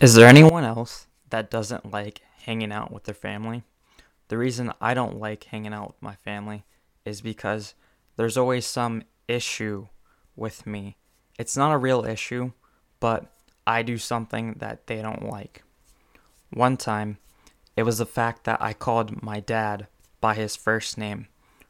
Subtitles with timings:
[0.00, 3.64] Is there anyone else that doesn't like hanging out with their family?
[4.28, 6.64] The reason I don't like hanging out with my family
[7.04, 7.74] is because
[8.16, 9.88] there's always some issue
[10.36, 10.98] with me.
[11.36, 12.52] It's not a real issue,
[13.00, 13.26] but
[13.66, 15.64] I do something that they don't like.
[16.50, 17.18] One time,
[17.74, 19.88] it was the fact that I called my dad
[20.20, 21.26] by his first name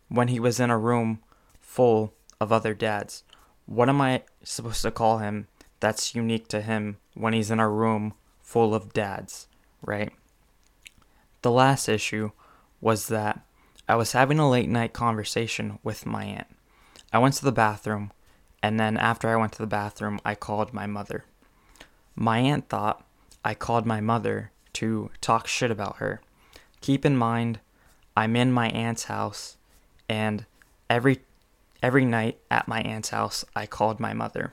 [0.08, 1.22] when he was in a room
[1.60, 3.24] full of other dads.
[3.64, 5.48] What am I supposed to call him
[5.80, 9.46] that's unique to him when he's in a room full of dads,
[9.82, 10.12] right?
[11.42, 12.32] The last issue
[12.80, 13.40] was that
[13.88, 16.48] I was having a late night conversation with my aunt.
[17.12, 18.12] I went to the bathroom,
[18.62, 21.24] and then after I went to the bathroom, I called my mother.
[22.14, 23.04] My aunt thought
[23.44, 26.20] I called my mother to talk shit about her.
[26.80, 27.60] Keep in mind,
[28.16, 29.56] I'm in my aunt's house,
[30.08, 30.44] and
[30.90, 31.20] every
[31.82, 34.52] every night at my aunt's house, I called my mother.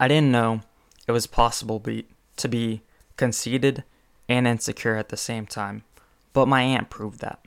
[0.00, 0.62] I didn't know
[1.06, 2.06] it was possible be,
[2.38, 2.82] to be
[3.18, 3.84] conceited
[4.30, 5.84] and insecure at the same time,
[6.32, 7.44] but my aunt proved that.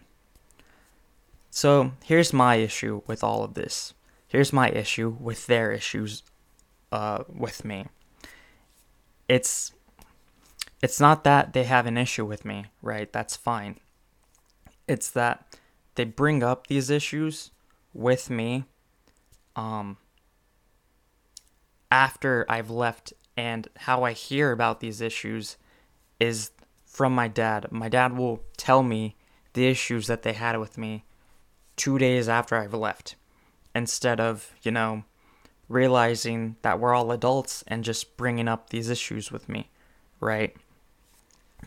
[1.49, 3.95] So here's my issue with all of this.
[4.27, 6.21] Here's my issue with their issues
[6.91, 7.87] uh, with me.
[9.27, 9.71] It's
[10.81, 13.11] it's not that they have an issue with me, right?
[13.11, 13.79] That's fine.
[14.87, 15.57] It's that
[15.95, 17.51] they bring up these issues
[17.93, 18.65] with me
[19.55, 19.97] um,
[21.93, 25.57] after I've left, and how I hear about these issues
[26.19, 26.49] is
[26.87, 27.71] from my dad.
[27.71, 29.15] My dad will tell me
[29.53, 31.03] the issues that they had with me
[31.75, 33.15] two days after I've left,
[33.75, 35.03] instead of, you know,
[35.69, 39.69] realizing that we're all adults and just bringing up these issues with me,
[40.19, 40.55] right?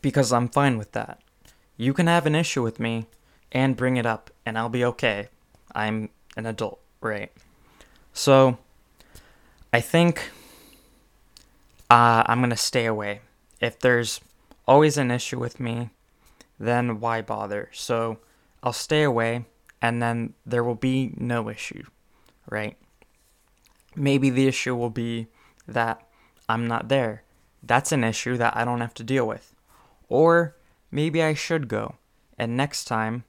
[0.03, 1.21] Because I'm fine with that.
[1.77, 3.07] You can have an issue with me
[3.53, 5.29] and bring it up, and I'll be okay.
[5.73, 7.31] I'm an adult, right?
[8.13, 8.59] So,
[9.77, 10.31] I think
[11.91, 13.21] uh, I'm going to stay away.
[13.61, 14.23] If there's
[14.67, 15.91] always an issue with me,
[16.59, 17.69] then why bother?
[17.75, 18.17] So,
[18.63, 19.45] I'll stay away,
[19.83, 21.83] and then there will be no issue,
[22.49, 22.79] right?
[23.95, 25.27] Maybe the issue will be
[25.69, 26.01] that
[26.49, 27.25] I'm not there.
[27.63, 29.55] That's an issue that I don't have to deal with.
[30.09, 30.57] Or
[30.91, 31.97] maybe I should go,
[32.39, 33.25] and next time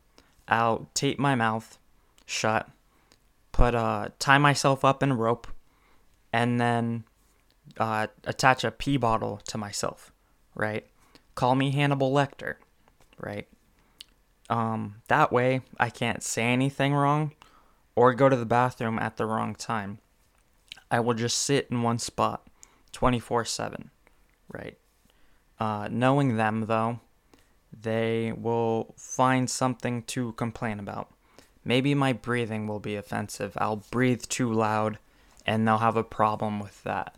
[0.48, 1.78] I'll tape my mouth
[2.26, 2.70] shut,
[3.52, 5.48] put uh tie myself up in a rope,
[6.38, 7.04] and then
[7.80, 10.12] uh, attach a pee bottle to myself,
[10.54, 10.86] right?
[11.34, 12.58] Call me Hannibal Lecter,
[13.20, 13.48] right?
[14.48, 17.32] Um, that way I can't say anything wrong
[17.96, 19.98] or go to the bathroom at the wrong time.
[20.92, 22.48] I will just sit in one spot
[22.92, 23.90] 24 7,
[24.54, 24.78] right?
[25.60, 27.00] Uh, knowing them, though,
[27.74, 31.10] they will find something to complain about.
[31.66, 33.58] Maybe my breathing will be offensive.
[33.58, 35.00] I'll breathe too loud
[35.48, 37.18] and they'll have a problem with that,